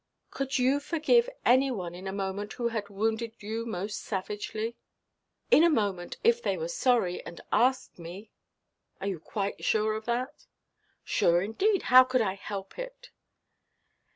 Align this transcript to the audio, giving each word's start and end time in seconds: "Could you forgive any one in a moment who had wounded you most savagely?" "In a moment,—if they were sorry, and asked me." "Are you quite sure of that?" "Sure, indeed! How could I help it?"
"Could 0.31 0.57
you 0.57 0.79
forgive 0.79 1.29
any 1.45 1.69
one 1.69 1.93
in 1.93 2.07
a 2.07 2.11
moment 2.11 2.53
who 2.53 2.69
had 2.69 2.89
wounded 2.89 3.35
you 3.39 3.67
most 3.67 3.99
savagely?" 4.01 4.75
"In 5.51 5.63
a 5.63 5.69
moment,—if 5.69 6.41
they 6.41 6.57
were 6.57 6.69
sorry, 6.69 7.23
and 7.23 7.39
asked 7.53 7.99
me." 7.99 8.31
"Are 8.99 9.05
you 9.05 9.19
quite 9.19 9.63
sure 9.63 9.93
of 9.93 10.05
that?" 10.05 10.47
"Sure, 11.03 11.43
indeed! 11.43 11.83
How 11.93 12.03
could 12.03 12.21
I 12.21 12.33
help 12.33 12.79
it?" 12.79 13.11